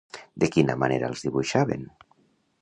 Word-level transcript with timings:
De 0.43 0.47
quina 0.55 0.75
manera 0.83 1.11
els 1.13 1.21
dibuixaven? 1.27 1.85